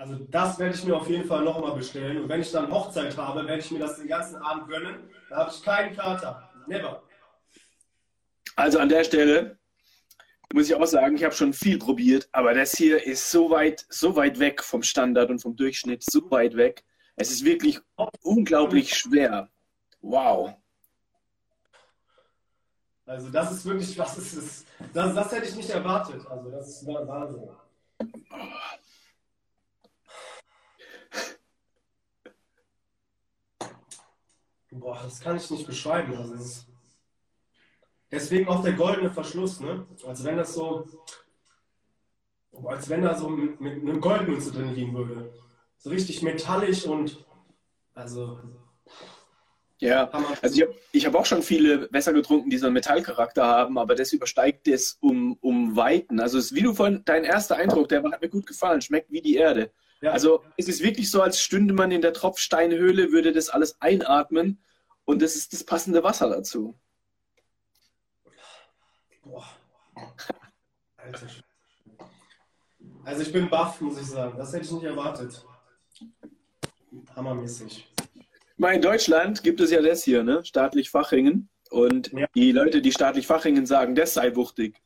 [0.00, 2.22] Also das werde ich mir auf jeden Fall nochmal bestellen.
[2.22, 5.10] Und wenn ich dann Hochzeit habe, werde ich mir das den ganzen Abend gönnen.
[5.28, 6.50] Da habe ich keinen Kater.
[6.66, 7.02] Never.
[8.56, 9.58] Also an der Stelle
[10.54, 13.84] muss ich auch sagen, ich habe schon viel probiert, aber das hier ist so weit,
[13.90, 16.82] so weit weg vom Standard und vom Durchschnitt, so weit weg.
[17.16, 17.78] Es ist wirklich
[18.22, 19.50] unglaublich schwer.
[20.00, 20.54] Wow.
[23.04, 24.64] Also das ist wirklich, was ist es?
[24.94, 26.26] Das, das hätte ich nicht erwartet.
[26.26, 27.50] Also das ist Wahnsinn.
[34.70, 36.16] Boah, das kann ich nicht beschreiben.
[36.16, 36.66] Also ist
[38.10, 39.86] deswegen auch der goldene Verschluss, ne?
[40.06, 40.86] Als wenn das so,
[42.64, 45.32] als wenn da so mit, mit einer Goldmünze drin liegen würde.
[45.78, 47.24] So richtig metallisch und
[47.94, 48.38] also
[49.78, 50.10] Ja,
[50.42, 53.94] also ich habe hab auch schon viele Wässer getrunken, die so einen Metallcharakter haben, aber
[53.94, 56.20] das übersteigt es um, um Weiten.
[56.20, 59.10] Also es ist wie du von, dein erster Eindruck, der hat mir gut gefallen, schmeckt
[59.10, 59.72] wie die Erde.
[60.00, 60.12] Ja.
[60.12, 64.58] Also es ist wirklich so, als stünde man in der Tropfsteinhöhle, würde das alles einatmen
[65.04, 66.78] und das ist das passende Wasser dazu.
[69.22, 69.44] Boah.
[70.96, 71.26] Alter.
[73.04, 74.36] Also ich bin baff, muss ich sagen.
[74.38, 75.44] Das hätte ich nicht erwartet.
[77.14, 77.86] Hammermäßig.
[78.56, 80.44] Mal in Deutschland gibt es ja das hier, ne?
[80.44, 81.48] Staatlich Fachingen.
[81.70, 82.26] Und Ja.
[82.34, 84.80] die Leute, die staatlich Fachingen sagen, das sei wuchtig.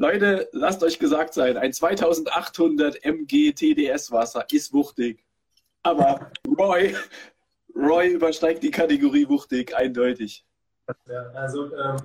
[0.00, 5.24] Leute, lasst euch gesagt sein, ein 2800 mg TDS Wasser ist wuchtig.
[5.82, 6.94] Aber Roy,
[7.74, 10.44] Roy übersteigt die Kategorie wuchtig, eindeutig.
[11.06, 11.96] Ja, also ähm,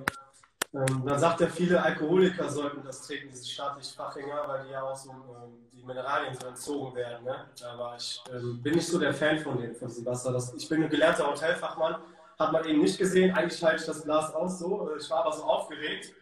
[0.74, 4.82] ähm, dann sagt er, viele Alkoholiker sollten das trinken, diese staatlich Fachinger, weil die ja
[4.82, 7.24] auch so ähm, die Mineralien so entzogen werden.
[7.24, 7.46] Ne?
[7.64, 10.32] Aber ich ähm, bin nicht so der Fan von, dem, von diesem Wasser.
[10.32, 12.02] Das, ich bin ein gelernter Hotelfachmann,
[12.40, 13.32] hat man eben nicht gesehen.
[13.36, 14.90] Eigentlich halte ich das Glas aus so.
[14.90, 16.12] Äh, Ich war aber so aufgeregt.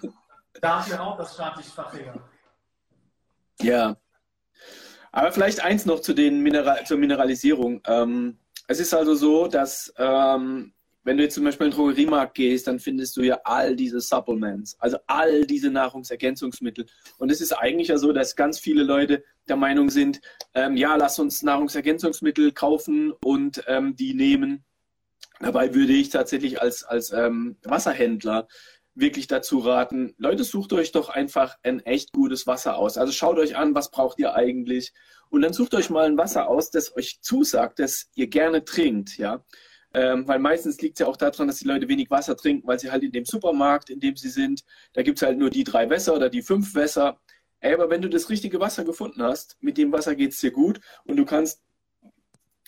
[0.60, 2.22] da hat mir auch das staatlich Fachinger.
[3.60, 3.96] Ja.
[5.12, 7.80] Aber vielleicht eins noch zu den Mineral zur Mineralisierung.
[7.86, 8.38] Ähm,
[8.68, 10.74] es ist also so, dass ähm,
[11.06, 14.00] wenn du jetzt zum Beispiel in den Drogeriemarkt gehst, dann findest du ja all diese
[14.00, 16.86] Supplements, also all diese Nahrungsergänzungsmittel.
[17.18, 20.20] Und es ist eigentlich ja so, dass ganz viele Leute der Meinung sind,
[20.54, 24.64] ähm, ja, lass uns Nahrungsergänzungsmittel kaufen und ähm, die nehmen.
[25.38, 28.48] Dabei würde ich tatsächlich als, als ähm, Wasserhändler
[28.96, 32.96] wirklich dazu raten, Leute, sucht euch doch einfach ein echt gutes Wasser aus.
[32.96, 34.92] Also schaut euch an, was braucht ihr eigentlich?
[35.28, 39.18] Und dann sucht euch mal ein Wasser aus, das euch zusagt, das ihr gerne trinkt,
[39.18, 39.44] ja.
[39.92, 42.78] Ähm, weil meistens liegt es ja auch daran, dass die Leute wenig Wasser trinken, weil
[42.78, 45.64] sie halt in dem Supermarkt, in dem sie sind, da gibt es halt nur die
[45.64, 47.20] drei Wässer oder die fünf Wässer.
[47.60, 50.50] Ey, aber wenn du das richtige Wasser gefunden hast, mit dem Wasser geht es dir
[50.50, 51.62] gut und du kannst,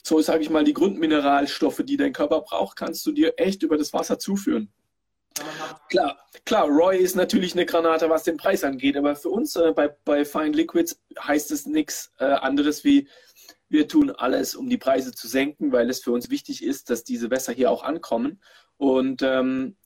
[0.02, 3.76] so sage ich mal, die Grundmineralstoffe, die dein Körper braucht, kannst du dir echt über
[3.76, 4.72] das Wasser zuführen.
[5.88, 9.72] Klar, klar, Roy ist natürlich eine Granate, was den Preis angeht, aber für uns äh,
[9.72, 13.08] bei, bei Fine Liquids heißt es nichts äh, anderes wie,
[13.68, 17.04] wir tun alles, um die Preise zu senken, weil es für uns wichtig ist, dass
[17.04, 18.40] diese Wässer hier auch ankommen.
[18.76, 19.76] Und ähm,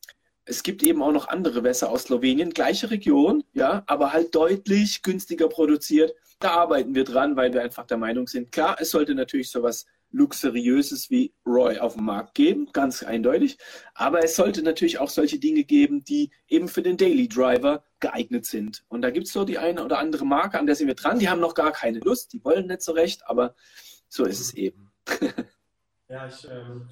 [0.44, 5.02] es gibt eben auch noch andere Wässer aus Slowenien, gleiche Region, ja, aber halt deutlich
[5.02, 6.14] günstiger produziert.
[6.40, 9.86] Da arbeiten wir dran, weil wir einfach der Meinung sind, klar, es sollte natürlich sowas
[10.12, 13.58] Luxuriöses wie Roy auf dem Markt geben, ganz eindeutig.
[13.94, 18.46] Aber es sollte natürlich auch solche Dinge geben, die eben für den Daily Driver geeignet
[18.46, 18.84] sind.
[18.88, 21.18] Und da gibt es so die eine oder andere Marke, an der sind wir dran.
[21.18, 23.54] Die haben noch gar keine Lust, die wollen nicht so recht, aber
[24.08, 24.92] so ist es eben.
[26.08, 26.88] ja, ich ähm,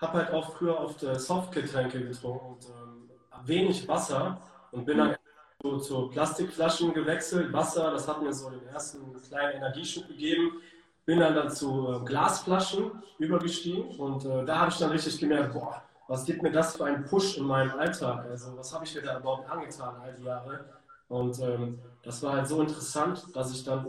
[0.00, 3.10] habe halt auch früher oft äh, Softgetränke getrunken und ähm,
[3.44, 4.40] wenig Wasser
[4.72, 5.16] und bin dann
[5.62, 7.52] so zu Plastikflaschen gewechselt.
[7.52, 10.60] Wasser, das hat mir so den ersten kleinen Energieschub gegeben
[11.06, 15.54] bin dann, dann zu äh, Glasflaschen übergestiegen und äh, da habe ich dann richtig gemerkt,
[15.54, 18.26] boah, was gibt mir das für einen Push in meinem Alltag?
[18.26, 20.66] Also was habe ich mir da überhaupt angetan all die Jahre?
[21.08, 23.86] Und ähm, das war halt so interessant, dass ich dann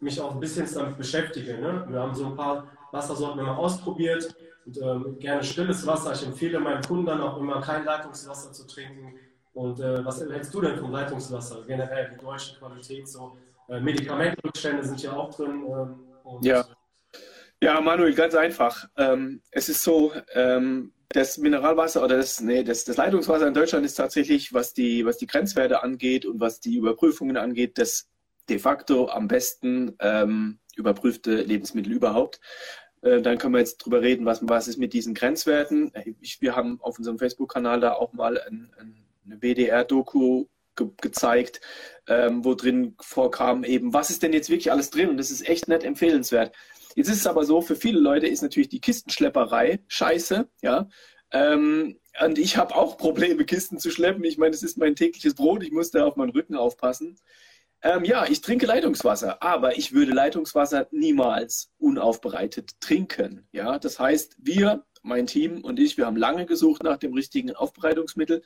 [0.00, 1.58] mich auch ein bisschen damit beschäftige.
[1.58, 1.84] Ne?
[1.88, 4.34] Wir haben so ein paar Wassersorten immer ausprobiert
[4.66, 6.12] und ähm, gerne stilles Wasser.
[6.12, 9.14] Ich empfehle meinen Kunden dann auch immer kein Leitungswasser zu trinken.
[9.54, 11.62] Und äh, was hältst du denn vom Leitungswasser?
[11.66, 13.36] Generell die deutsche Qualität, so
[13.68, 15.64] äh, Medikamentenrückstände sind ja auch drin.
[15.66, 16.66] Ähm, ja.
[17.62, 18.88] ja, Manuel, ganz einfach.
[18.96, 23.86] Ähm, es ist so, ähm, das Mineralwasser oder das, nee, das, das Leitungswasser in Deutschland
[23.86, 28.08] ist tatsächlich, was die, was die Grenzwerte angeht und was die Überprüfungen angeht, das
[28.48, 32.40] de facto am besten ähm, überprüfte Lebensmittel überhaupt.
[33.02, 35.92] Äh, dann können wir jetzt drüber reden, was, was ist mit diesen Grenzwerten.
[36.20, 41.60] Ich, wir haben auf unserem Facebook-Kanal da auch mal ein, ein, eine BDR-Doku ge gezeigt,
[42.06, 45.08] ähm, wo drin vorkam eben, was ist denn jetzt wirklich alles drin?
[45.10, 46.54] Und das ist echt nicht empfehlenswert.
[46.94, 50.88] Jetzt ist es aber so, für viele Leute ist natürlich die Kistenschlepperei scheiße, ja.
[51.32, 54.22] Ähm, und ich habe auch Probleme, Kisten zu schleppen.
[54.24, 55.64] Ich meine, das ist mein tägliches Brot.
[55.64, 57.18] Ich muss da auf meinen Rücken aufpassen.
[57.82, 63.46] Ähm, ja, ich trinke Leitungswasser, aber ich würde Leitungswasser niemals unaufbereitet trinken.
[63.52, 67.54] Ja, das heißt, wir mein Team und ich, wir haben lange gesucht nach dem richtigen
[67.54, 68.42] Aufbereitungsmittel.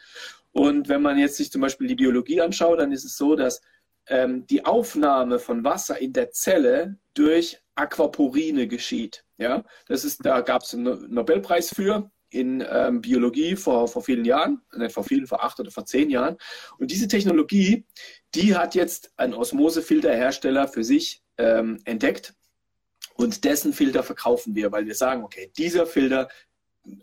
[0.53, 3.63] Und wenn man jetzt sich zum Beispiel die Biologie anschaut, dann ist es so, dass
[4.09, 9.25] ähm, die Aufnahme von Wasser in der Zelle durch Aquaporine geschieht.
[9.39, 14.25] Ja, das ist, da gab es einen Nobelpreis für in ähm, Biologie vor, vor vielen
[14.25, 16.37] Jahren, nicht vor vielen, vor acht oder vor zehn Jahren.
[16.79, 17.87] Und diese Technologie,
[18.35, 22.35] die hat jetzt ein Osmosefilterhersteller für sich ähm, entdeckt.
[23.15, 26.29] Und dessen Filter verkaufen wir, weil wir sagen, okay, dieser Filter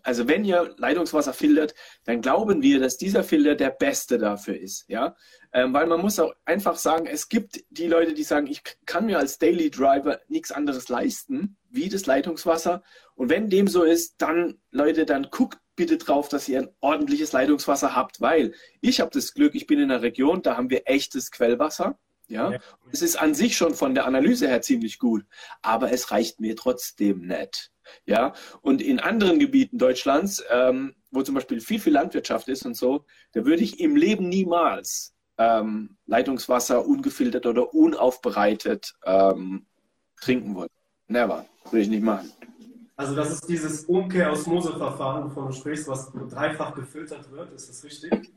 [0.03, 1.73] also wenn ihr Leitungswasser filtert,
[2.05, 4.85] dann glauben wir, dass dieser Filter der beste dafür ist.
[4.87, 5.15] Ja?
[5.53, 9.05] Ähm, weil man muss auch einfach sagen, es gibt die Leute, die sagen, ich kann
[9.05, 12.83] mir als Daily Driver nichts anderes leisten, wie das Leitungswasser.
[13.15, 17.33] Und wenn dem so ist, dann, Leute, dann guckt bitte drauf, dass ihr ein ordentliches
[17.33, 20.83] Leitungswasser habt, weil ich habe das Glück, ich bin in einer Region, da haben wir
[20.85, 21.99] echtes Quellwasser.
[22.27, 22.53] Ja?
[22.53, 22.59] ja,
[22.91, 25.25] es ist an sich schon von der Analyse her ziemlich gut,
[25.61, 27.71] aber es reicht mir trotzdem nicht.
[28.05, 32.75] Ja, und in anderen Gebieten Deutschlands, ähm, wo zum Beispiel viel, viel Landwirtschaft ist und
[32.75, 39.65] so, da würde ich im Leben niemals ähm, Leitungswasser ungefiltert oder unaufbereitet ähm,
[40.21, 40.69] trinken wollen.
[41.07, 41.45] Never.
[41.65, 42.31] Würde ich nicht machen.
[42.97, 47.51] Also das ist dieses Umkehr-Osmose-Verfahren, wovon du sprichst, was dreifach gefiltert wird.
[47.53, 48.31] Ist das richtig?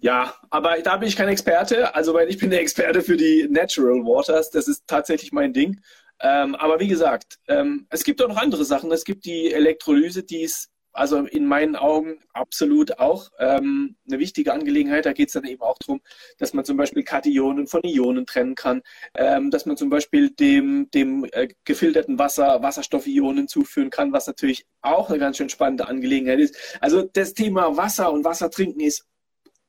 [0.00, 1.94] Ja, aber da bin ich kein Experte.
[1.94, 4.50] Also, weil ich bin der Experte für die Natural Waters.
[4.50, 5.80] Das ist tatsächlich mein Ding.
[6.22, 8.90] Ähm, aber wie gesagt, ähm, es gibt auch noch andere Sachen.
[8.92, 14.52] Es gibt die Elektrolyse, die ist also in meinen Augen absolut auch ähm, eine wichtige
[14.52, 15.06] Angelegenheit.
[15.06, 16.00] Da geht es dann eben auch darum,
[16.38, 18.82] dass man zum Beispiel Kationen von Ionen trennen kann,
[19.14, 24.66] ähm, dass man zum Beispiel dem, dem äh, gefilterten Wasser Wasserstoffionen zuführen kann, was natürlich
[24.82, 26.56] auch eine ganz schön spannende Angelegenheit ist.
[26.80, 29.06] Also das Thema Wasser und Wasser trinken ist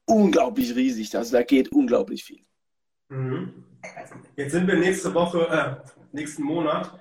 [0.05, 1.15] unglaublich riesig.
[1.15, 2.41] Also da geht unglaublich viel.
[3.09, 3.63] Mhm.
[4.35, 6.91] Jetzt sind wir nächste Woche, äh, nächsten Monat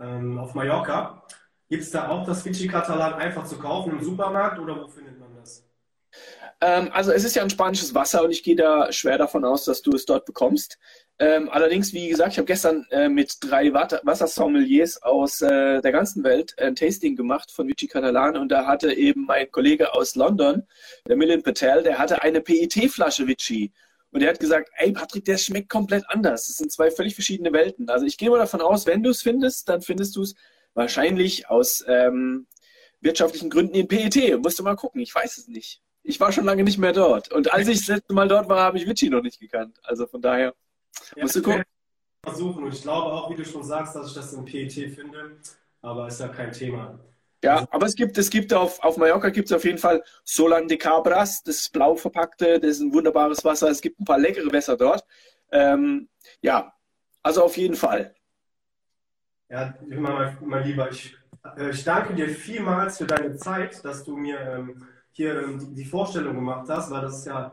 [0.00, 1.22] ähm, auf Mallorca.
[1.68, 5.18] Gibt es da auch das Fidschi Catalan einfach zu kaufen im Supermarkt oder wo findet
[5.18, 5.64] man das?
[6.60, 9.64] Ähm, also es ist ja ein spanisches Wasser und ich gehe da schwer davon aus,
[9.64, 10.78] dass du es dort bekommst.
[11.18, 16.24] Ähm, allerdings, wie gesagt, ich habe gestern äh, mit drei Wassersommeliers aus äh, der ganzen
[16.24, 20.66] Welt ein Tasting gemacht von Vichy Catalan und da hatte eben mein Kollege aus London,
[21.08, 23.72] der Milan Patel, der hatte eine PET-Flasche Vichy.
[24.12, 26.46] Und er hat gesagt, ey Patrick, der schmeckt komplett anders.
[26.46, 27.88] Das sind zwei völlig verschiedene Welten.
[27.88, 30.34] Also ich gehe mal davon aus, wenn du es findest, dann findest du es
[30.74, 32.46] wahrscheinlich aus, ähm,
[33.00, 34.38] wirtschaftlichen Gründen in PET.
[34.40, 35.82] Musste mal gucken, ich weiß es nicht.
[36.04, 37.32] Ich war schon lange nicht mehr dort.
[37.32, 39.78] Und als ich das letzte Mal dort war, habe ich Vichy noch nicht gekannt.
[39.82, 40.54] Also von daher
[41.16, 41.58] Ja, musst du ich gucken.
[41.58, 41.68] werde
[42.24, 45.38] versuchen und ich glaube auch, wie du schon sagst, dass ich das im PET finde,
[45.80, 46.98] aber ist ja kein Thema.
[47.42, 50.68] Ja, aber es gibt, es gibt auf, auf Mallorca gibt es auf jeden Fall Solan
[50.68, 53.68] de Cabras, das ist blau verpackte, das ist ein wunderbares Wasser.
[53.68, 55.04] Es gibt ein paar leckere Wässer dort.
[55.50, 56.08] Ähm,
[56.40, 56.72] ja,
[57.22, 58.14] also auf jeden Fall.
[59.48, 61.16] Ja, mein, mein Lieber, ich,
[61.56, 65.74] äh, ich danke dir vielmals für deine Zeit, dass du mir ähm, hier ähm, die,
[65.74, 67.52] die Vorstellung gemacht hast, weil das ist ja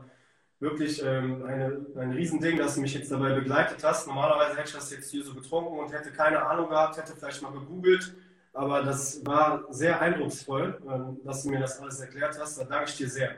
[0.60, 4.08] wirklich ähm, eine, ein Riesending, dass du mich jetzt dabei begleitet hast.
[4.08, 7.41] Normalerweise hätte ich das jetzt hier so getrunken und hätte keine Ahnung gehabt, hätte vielleicht
[7.41, 8.13] mal gegoogelt,
[8.54, 12.60] aber das war sehr eindrucksvoll, ähm, dass du mir das alles erklärt hast.
[12.60, 13.36] Da danke ich dir sehr.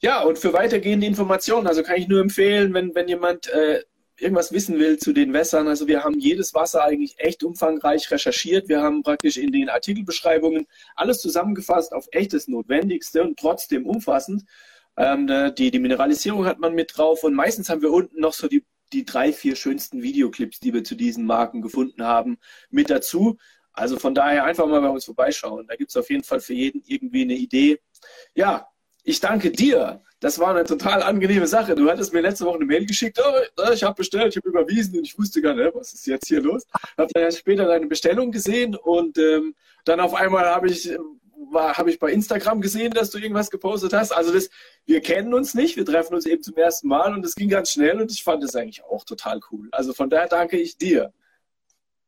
[0.00, 3.82] Ja, und für weitergehende Informationen, also kann ich nur empfehlen, wenn, wenn jemand äh,
[4.18, 8.68] irgendwas wissen will zu den Wässern, also wir haben jedes Wasser eigentlich echt umfangreich recherchiert.
[8.68, 14.44] Wir haben praktisch in den Artikelbeschreibungen alles zusammengefasst auf echtes Notwendigste und trotzdem umfassend.
[14.96, 18.46] Ähm, die, die Mineralisierung hat man mit drauf und meistens haben wir unten noch so
[18.48, 22.38] die, die drei, vier schönsten Videoclips, die wir zu diesen Marken gefunden haben,
[22.70, 23.38] mit dazu.
[23.72, 25.66] Also von daher einfach mal bei uns vorbeischauen.
[25.66, 27.80] Da gibt es auf jeden Fall für jeden irgendwie eine Idee.
[28.34, 28.68] Ja,
[29.04, 30.02] ich danke dir.
[30.20, 31.74] Das war eine total angenehme Sache.
[31.74, 34.96] Du hattest mir letzte Woche eine Mail geschickt, oh, ich habe bestellt, ich habe überwiesen
[34.96, 36.64] und ich wusste gar nicht, was ist jetzt hier los.
[36.96, 40.96] Habe dann später deine Bestellung gesehen und ähm, dann auf einmal habe ich,
[41.52, 44.12] habe ich bei Instagram gesehen, dass du irgendwas gepostet hast.
[44.12, 44.48] Also das,
[44.86, 47.72] wir kennen uns nicht, wir treffen uns eben zum ersten Mal und es ging ganz
[47.72, 49.68] schnell und ich fand es eigentlich auch total cool.
[49.72, 51.12] Also von daher danke ich dir.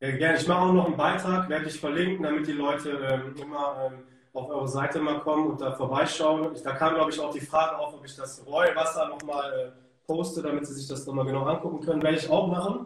[0.04, 0.38] Ja, gerne.
[0.38, 4.02] Ich mache auch noch einen Beitrag, werde ich verlinken, damit die Leute ähm, immer ähm,
[4.34, 6.50] auf eure Seite mal kommen und da vorbeischauen.
[6.62, 10.42] Da kam, glaube ich, auch die Frage auf, ob ich das Rollwasser nochmal äh, poste,
[10.42, 12.02] damit sie sich das nochmal genau angucken können.
[12.02, 12.84] Werde ich auch machen.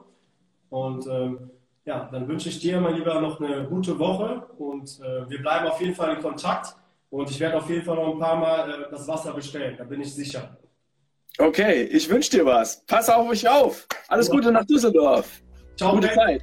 [0.70, 1.50] Und ähm,
[1.84, 5.66] ja, dann wünsche ich dir, mein Lieber, noch eine gute Woche und äh, wir bleiben
[5.66, 6.76] auf jeden Fall in Kontakt.
[7.10, 9.82] Und ich werde auf jeden Fall noch ein paar Mal äh, das Wasser bestellen, da
[9.82, 10.56] bin ich sicher.
[11.38, 12.84] Okay, ich wünsche dir was.
[12.86, 13.88] Pass auf euch auf.
[14.06, 15.40] Alles Gute nach Düsseldorf.
[15.76, 16.12] Ciao, Gute.
[16.12, 16.42] Zeit.